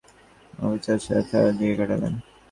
আফসার 0.63 0.99
সাহেব 1.05 1.25
সারারাত 1.29 1.55
জেগে 1.59 1.75
কাটালেন। 1.79 2.13